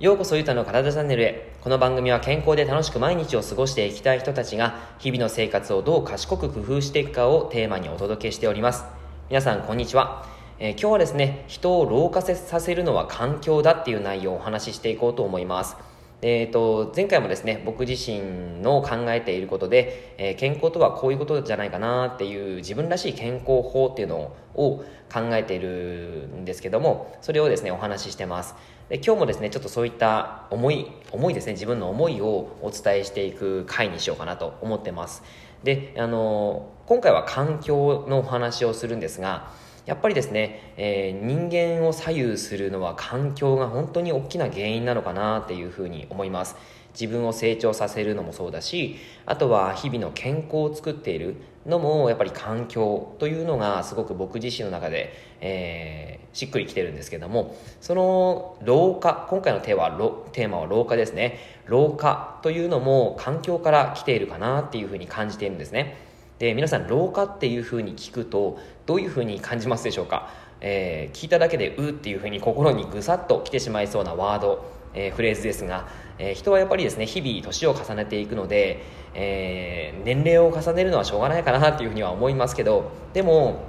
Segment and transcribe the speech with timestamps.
[0.00, 1.52] ようこそゆたの体チャンネルへ。
[1.60, 8.84] この番組は健康で楽しく毎日を過ごしていきたい人たちが日々の生活をどう賢く工夫していくかをテーマにお届けしております。
[9.28, 10.26] 皆さんこんにちは、
[10.58, 15.76] えー、今日はですね人を老化させるのは環境だっていう内容をお話ししていこうと思います。
[16.22, 28.54] えーと、前回もですね僕自身の考えていることで、えー、健康とはこういうことじゃないかなっていう自分らしい健康法っていうのを考えているんですけどもそれをですねお話ししてます。
[28.88, 35.22] で今日もですねちょっとそういった思い思いですね自分の思いをお伝えしていく回にしようかなと思ってます。
[35.64, 39.50] であの今回は環境のお話をするんですが
[39.86, 46.56] やっぱりですね、えー、人間を左右するのは環境が本当に大きな原因なのかなっていうふうに思います。
[46.98, 51.36] 自分を成長させるのもそうだしあとは日々の健康を作っている
[51.66, 55.12] のもやっぱり環境というのがすごく僕自身の中で、
[55.42, 61.38] えー、しっくりきてるんですけどもその老化今回のテーマはテーマは老化ですね。
[61.66, 66.05] 老化というのも環境から来ているかなっていうふうに感じているんですね。
[66.38, 78.82] で皆さん老化っていうふうに聞くとどういうふうに感じますでしょうか、えー、聞いただけでうっていうふうに心にぐさっと来てしまいそうなワード、えー、フレーズですが、えー、人はやっぱりですね日々年を重ねていくので、
[79.14, 83.64] え年齢を重ねるのはしょうがないかなっていうふうには思いますけどでも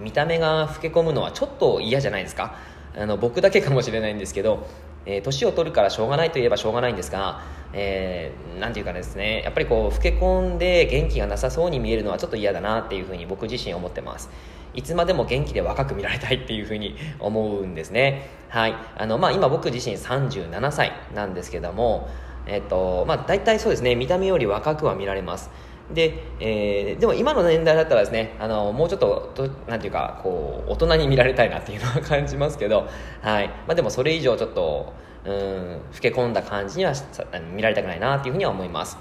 [0.00, 2.56] 見た目が老け込むのはちょっと嫌じゃないですか？
[2.98, 4.66] あの僕だけかもしれないんですけど
[5.06, 7.40] えー、年を取るからしょうがないといえばしょうがないんですが、
[7.72, 14.30] えー、ていうかですね、やっぱりこう、老け込んで元気がなさそうに見えるのはちょっと嫌だなっていうふうに僕自身思ってます。
[14.74, 18.28] いつまでも元気で若く見られたいっていうふうに思うんですね。
[18.48, 18.74] はい。
[18.96, 22.08] あの、まあ、今僕自身37歳なんですけども、
[22.46, 25.50] えっと、まあ、大体そうですね、見た目より若くは見られます。
[25.92, 32.88] で、えー、でも今の年代だったらですね、あの、もうちょっと、となんていうか、こう、大人に見られたいなっていうのは感じますけど、
[33.22, 33.48] はい。
[33.48, 34.92] まあでもそれ以上ちょっと、
[35.24, 36.92] うん、老け込んだ感じには
[37.54, 38.98] 見られたくないなっていうふうには思います。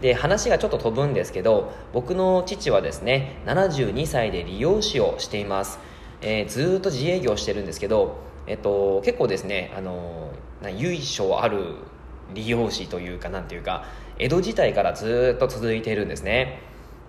[0.00, 5.78] で、話がちょっと飛ぶんですけど、僕の父はですね、72歳で理容師をしています。
[6.22, 10.30] えー、ずっと自営業してるんですけど、えっと、結構ですね、あの、
[10.76, 11.76] 由緒ある
[12.34, 13.84] 理容師というか、なんていうか、
[14.18, 16.60] 江戸時代からずっと続いているんですね。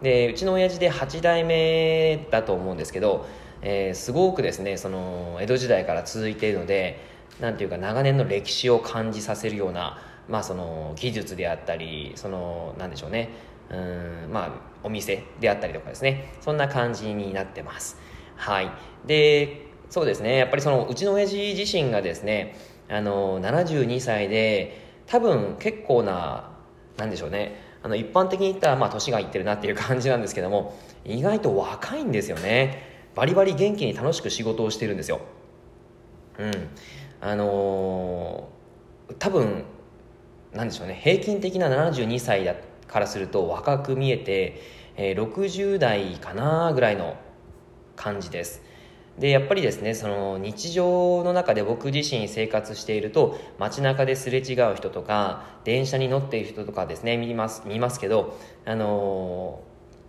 [0.01, 3.25] でうちの親父で8代目だと思うんですけど、
[3.61, 6.99] えー、すごくですねその江戸時代から続いているので
[7.39, 13.29] なんていうか長年の歴史を感じさせるような、まあ、その技術であったりそのなんでしょうね。
[13.69, 14.51] うんまあ
[14.83, 16.33] お店であったりとかですね。
[16.41, 17.97] そんな感じになってます。
[18.35, 18.71] はい。
[19.05, 20.37] でそうですね。
[20.37, 22.55] やっぱりそのうちの親父自身がですね
[22.89, 26.56] あの72歳で多分結構な
[26.97, 27.55] なんでしょうね。
[27.83, 32.97] あの一般的に言ったらまあ年がいってるなっていう感じなんですけども意外と若いんですよね。
[33.15, 35.21] バリバリ元気に楽しく仕事をしてるんですよ。
[36.39, 36.51] うん。
[37.19, 39.63] あのー、多分
[40.53, 40.99] なんでしょうね。
[41.03, 42.55] 平均的な72歳だ
[42.87, 44.61] からすると若く見えて、
[44.95, 47.17] えー、60代かなぐらいの
[47.95, 48.61] 感じです。
[49.17, 59.61] でやっぱりですねその日常の中で僕自身生活していると街中ですれ違う人とか電車に乗っている人とかですね見ます見ますけどあの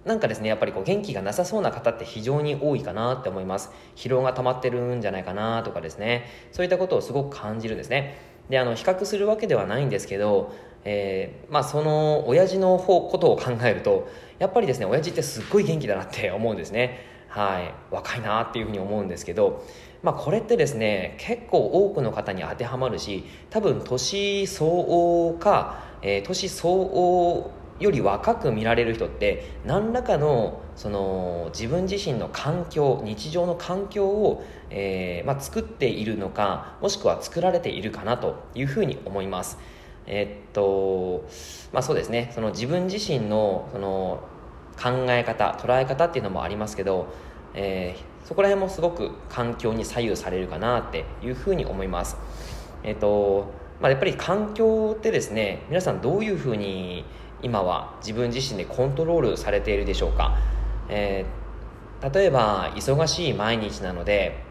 [0.05, 3.71] ー、なんかですねやっぱりこう元気がなさそうな方って非常に多いかなって思います。
[3.97, 6.27] 疲労が溜まってるんじゃないかなとかですね。
[6.53, 8.19] そういったことをすごく感じるんですね。
[8.51, 10.53] であの比較するわけではないんですけど
[10.85, 14.09] えー、まあその親父の方ことを考えると
[14.39, 17.18] やっぱりですね親父ってすっごい元気だなって思うんですね。
[17.29, 19.65] はい、若いなっていうふうに思うんですけど、
[20.03, 27.51] まあ、これってですね結構多くの方に当てはまるし多分年相応か、えー、年相応
[27.81, 39.59] より若く見られる人って何らかのその自分自身の環境日常の環境を、えーまあ、作っているのかもしくは作られているかなというふうに思います。
[40.07, 41.25] え、っと
[41.73, 44.23] まあそうですねその自分自身のその
[44.81, 47.09] 考え方捉え方っていうのもありますけど、
[47.61, 52.17] えー、そこら辺もすごく環境に左右されるかなっていうふうに思います。
[52.85, 57.05] えっ、ー、とまあ、やっぱり環境ってですね皆さんどういうふうに
[57.43, 60.37] 今は自分自身でコントロールされているでしょうか、
[60.89, 64.43] えー、例えば忙しい毎日なので、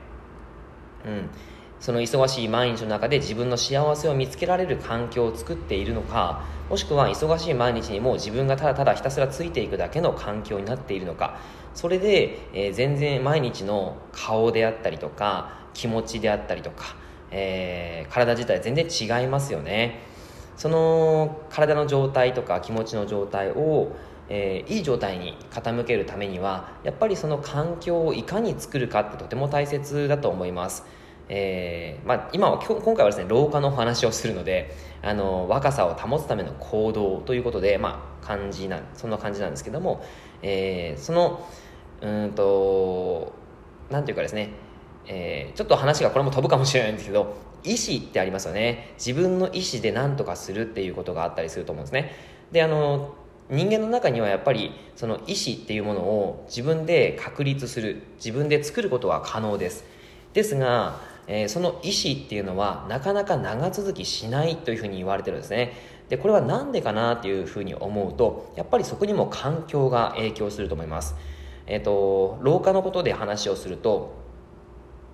[1.06, 1.30] うん、
[1.80, 11.40] その忙しい毎日の中で自分の幸せを見つけられる環境を作っているのかもしくは忙しい毎日にも自分がただただひたすらついていくだけの環境になっているのか
[11.76, 16.96] それで、えー、全然毎日の顔であったりとか気持ちであったりとか、
[17.32, 20.02] えー、体自体全然違いますよね。
[20.56, 23.96] その体の状態とか気持ちの状態を
[24.30, 30.84] えー、いい状態に傾けるためにはやっぱりその環境をいかに作るかってとても大切だと思います、
[31.30, 40.04] えーまあ、今は今回はですね老化のお話をするのであの若さを保つための行動ということで、まあ、感じなそんな感じなんですけども、
[40.42, 41.46] えー、その
[42.02, 43.34] うんと
[43.90, 44.52] なんていうかですね
[45.08, 48.94] えー、ちょっと話がこれも飛ぶかもしれないんですけど意思ってありますよね。
[48.98, 52.12] 自分の意思で何とかするっていうことがあったりすると思うんですね。
[52.52, 53.16] であの
[53.50, 59.86] 人間の中にはやっぱりその意思っていうものを自分で確立する自分で作ることは可能です。
[60.34, 65.74] ですが、えー、その意思っていうのはなかなか長続きしないというふうに言われてるんですね。
[66.10, 71.16] でこれは何でかなっていうふうに思うとやっぱりそこにも環境が影響すると思います。
[71.68, 74.16] えっ、ー、と老化のことで話をすると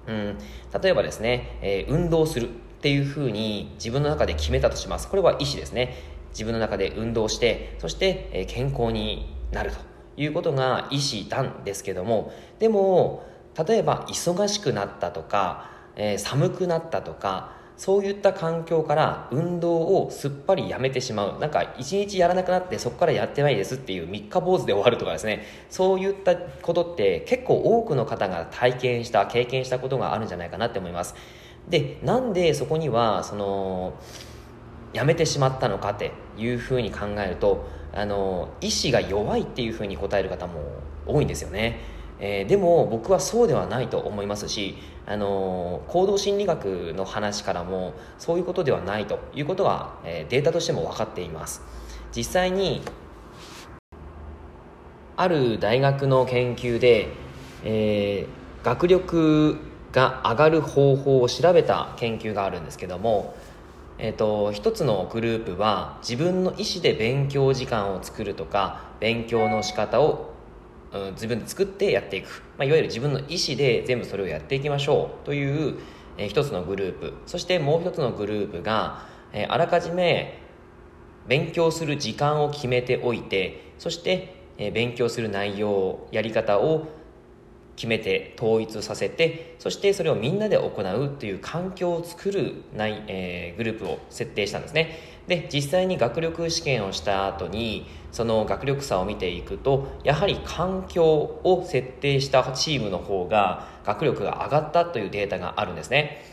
[0.08, 0.38] うん
[0.82, 2.52] 例えばですね、えー、運動するっ
[2.82, 5.10] ていうふうに自分の中で決めたとします。
[5.10, 5.96] これは意思ですね。
[6.30, 9.78] 自分の中で運動してそしてえ健康になると
[10.18, 13.24] いうことが意思なんですけどもでも
[13.56, 21.40] 例えば忙しくなったとか、えー、寒くなったとかそういった環境から運動をすっぱりやめてしまう。
[21.40, 25.44] なんか一日やらなくなってそこからやってないですっていう三日坊主で終わるとかですね。
[25.70, 31.16] そういったことって結構多くの方が体験した経験したことがあるんじゃないかなって思います。
[31.68, 33.94] でなんでそこにはその
[34.94, 40.62] やめてしまったのかっていうふうに考えるとあの意志が弱いっていうふうに答える方も
[41.06, 41.80] 多いんですよね、
[42.20, 51.62] えー、でも僕はそうではないと思いますしあの行動心理学の話からもそういうことではないということは、えー、データとしても分かっています。
[52.16, 52.82] 実際に
[55.16, 57.10] ある大学の研究で、
[57.64, 59.58] えー、学力
[59.92, 63.36] が上がる方法を調べた研究があるんですけども
[64.00, 70.33] えーと、一つのグループは自分の意思で勉強時間を作るとか勉強の仕方を、
[70.94, 75.26] うん、自分で作ってやっていく、まあ、いわゆる自分の意思で全部それをやっていきましょう。
[75.26, 75.80] という、
[76.18, 77.14] えー、一つのグループ。
[77.26, 80.40] そしてもう一つのグループが、えー、あらかじめ
[81.28, 86.88] 勉強する時間を決めておいてそして、えー、勉強する内容やり方を
[87.76, 95.13] 決めて統一させてそしてそれをみんなで行うという環境を作るない、えー、グループを設定したんですね。
[95.28, 106.24] で実際に学力試験をした後にその学力差を見ていくとやはり環境を設定したチームの方が学力が上がったというデータがあるんですね。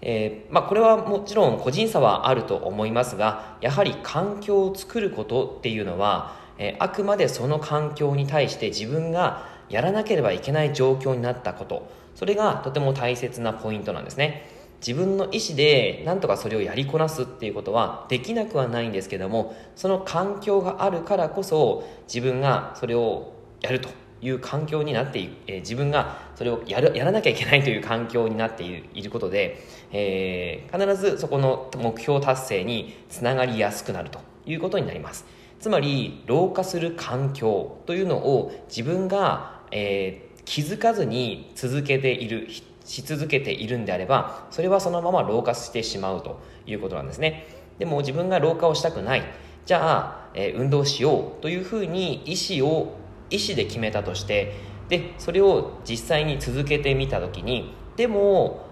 [0.00, 11.90] えー、まあ、これはもちろん個人差はあると思いますがやはり環境を作ることっていうのは、えー、あくまでその環境に対して自分がやらなければいけない状況になったこと。
[12.14, 14.57] それがとても大切なポイントなんですね。
[14.80, 23.88] 自分の意思で何とかそれをやりこなすっていうことはできなくはないんですけどもその環境があるからこそ自分がそれをやると
[24.20, 35.24] いう環境になってい、えー、自分がそれをやるやらなきゃいけないという環境になっていることで、えー、必ずそこの目標達成につながりやすくなるということになります。
[35.60, 42.48] つまり老化する環境というのを自分がえー、気づかずに続けている
[42.88, 47.46] し続けているんであればそれはそのまま老化してしまうということなんですね。
[47.78, 49.22] でも自分が老化をしたくない。
[49.66, 52.96] じゃあ、えー、運動しようというふうに意思を
[53.30, 54.54] 意思で決めたとして
[54.88, 58.66] でそれを実際に続けてみた時にでも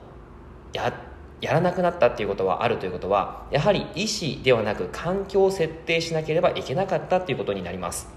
[0.72, 0.94] や
[1.42, 8.08] やらなくなったっていうことはあるということはやはり意思ではなく環境を設定しなければいけなかったっていうことになります。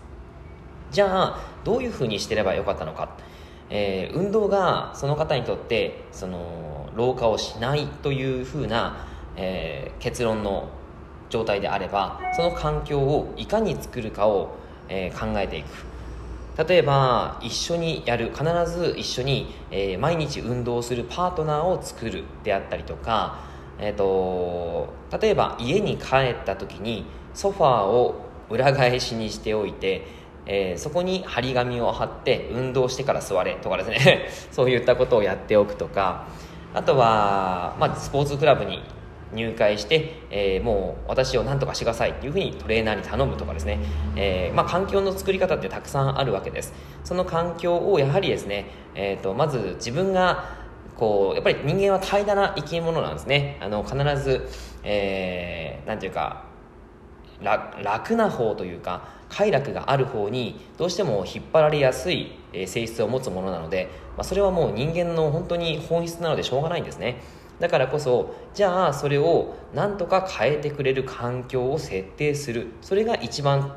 [0.91, 3.09] じゃあどういうふうにしてればよかったのか、
[3.69, 10.69] えー、運動がその方にとってその老化をしないというふうな、えー、結論の
[11.29, 14.55] 状態であればその環境をいかに作るかを、
[14.87, 15.67] えー、考えていく。
[16.67, 23.39] 例えば一緒にやる必ず一緒に、え、毎日運動するパートナーを作るであったりとか、
[23.79, 24.89] えーと
[25.21, 30.05] 例えば家に帰った時にソファーを裏返しにしておいて
[30.45, 34.29] えー、そこに張り紙を貼って運動してから座れとかですね。
[34.51, 36.25] そういったことをやっておくとか。
[36.71, 38.83] あとは、まあ、スポーツクラブに
[39.33, 43.79] 入会して、えー、もう私を何とかしてくださいっていうふうにトレーナーに頼むとかですね、
[44.15, 46.73] えー、まあ、環境の作り方ってたくさんあるわけです。
[47.03, 48.65] その環境をやはりですね、
[48.95, 50.57] えーと、まず自分が
[50.95, 53.57] こうやっぱり人間は怠惰な生き物なんですね。
[53.61, 54.47] あの必ず、
[54.83, 56.48] えー、ていうか
[57.41, 62.31] 楽な方というか快楽がある方にどうしても引っ張られやすい
[62.65, 67.21] 性質を持つものなので、まあ、それはもう人間の本当に本質なのでしょうがないんですね。
[67.59, 72.67] だからこそじゃあそれをなんとか変えてくれる環境を設定する。
[72.81, 73.75] それが一番、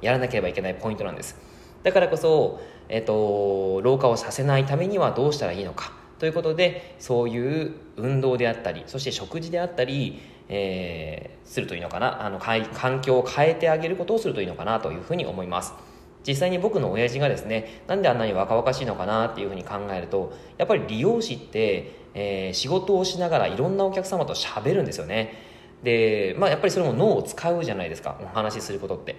[0.00, 1.36] やらなければいけないポイントなんです。
[1.82, 5.92] だからこそ、えっと、老化をさせないためにはどうしたらいいのか。
[6.18, 12.24] ということでそういう運動であったりそして食事であったり、えー、するといいのかな？
[12.24, 15.72] あの環境を変えてあげることをするといいのかなというふうに思います。
[16.26, 25.34] 実際に僕の親父がですねなんであんなに若々しいのかなっていうふうに考えるとやっぱり理容師って、えー、仕事をしながらいろんなお客様と喋るんですよね。
[25.82, 29.16] で、まあ、やっぱりそれも脳を使うじゃないですかお話しすることって。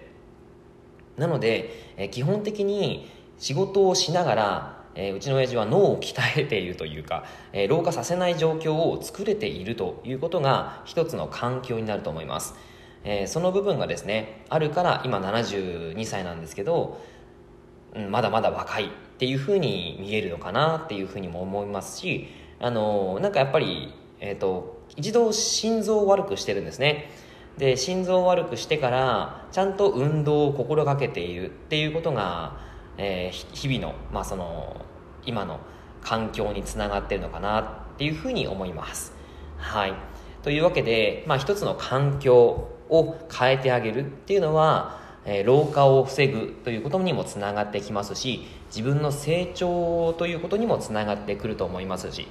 [1.17, 3.09] なので、えー、基本的に
[3.39, 12.53] 仕事をしながらえー、うちの親父は脳を鍛えているというか、えー、老化させない状況を作れているということが一つの環境になると思います、
[13.05, 16.99] えー、その部分がですねあるから今72歳なんですけど、
[17.95, 22.27] うん、まだまだ若いっていうふうに見えるのかなっていうふうにも思いますし
[22.59, 27.09] あのなんかやっぱり、えーと、一度心臓を悪くしてるんですね。
[27.57, 32.57] で心臓を悪くしてからちゃんと運動を心がけているっていうことが、
[32.97, 34.85] えー、日々の,、まあその
[35.29, 35.59] 今の
[36.01, 37.65] 環境につながってるのかなっ
[37.97, 39.13] ていうふうに思います。
[39.57, 39.93] はい。
[40.43, 52.27] というわけで、まあ一つの環境を変えてあげるっていうのは、えー、老化を防ぐということにもつながってきますし、自分の成長ということにもつながってくると思いますし、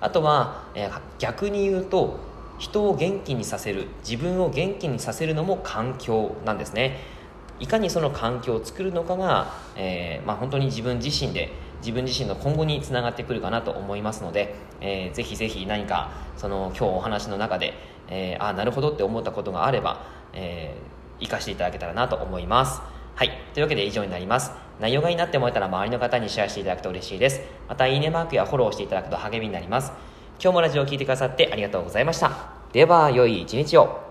[0.00, 2.18] あとは、えー、逆に言うと、
[2.58, 6.98] 人を元気にさせる、自分を元気にさせるのも環境なんですね。
[7.58, 17.74] いかにその環境を作るのかが、えー、まあ、本当に自分自身で自分自身の今後につながってくるかなと思いますので、えー、ぜひぜひ何かその今日お話の中で、
[18.08, 22.80] えー、ああなるほどって思ったことがあれば、えー、活かしていただけたらなと思います。
[23.14, 23.30] はい。
[23.52, 24.52] というわけで以上になります。
[24.80, 27.42] 内容がいいなって思えたら周りの方にシェアしていただくと嬉しいです。
[27.68, 29.92] またいいねマークやフォローしていただくと励みになります。
[30.42, 32.30] 今日もラジオを聴いてくださってありがとうございました。
[32.72, 34.09] では良い一日を。